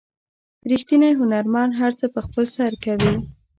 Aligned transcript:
ریښتینی 0.69 1.11
هنرمند 1.19 1.71
هر 1.81 1.91
څه 1.99 2.05
په 2.13 2.19
خپل 2.25 2.43
سر 2.55 2.71
کوي. 2.83 3.13